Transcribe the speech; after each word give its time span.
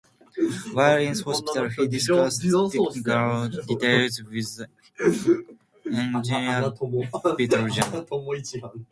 While 0.73 0.97
in 0.97 1.15
hospital, 1.19 1.69
he 1.69 1.87
discussed 1.87 2.41
technical 2.41 2.87
details 2.89 4.23
with 4.23 4.65
the 4.97 5.45
engineer 5.85 6.73
Vittorio 7.37 7.67
Jano. 7.67 8.85